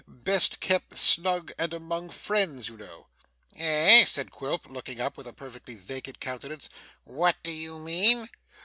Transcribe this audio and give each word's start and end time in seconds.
best 0.07 0.59
kept 0.59 0.95
snug 0.97 1.51
and 1.59 1.75
among 1.75 2.09
friends, 2.09 2.67
you 2.69 2.75
know.' 2.75 3.05
'Eh!' 3.55 4.03
said 4.03 4.31
Quilp, 4.31 4.65
looking 4.65 4.99
up 4.99 5.15
with 5.15 5.27
a 5.27 5.31
perfectly 5.33 5.75
vacant 5.75 6.19
countenance. 6.19 6.69
'What 7.03 7.35
do 7.43 7.51
you 7.51 7.77
mean? 7.77 8.27